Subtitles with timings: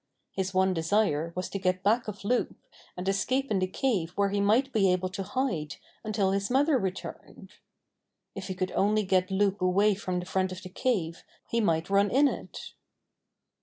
[0.31, 2.55] His one desire was to get back of Loup
[2.97, 6.79] and escape in the cave where he might be able to hide until his mother
[6.79, 7.51] re turned.
[8.33, 11.91] If he could only get Loup away from the front of the cave, he might
[11.91, 12.73] run in it.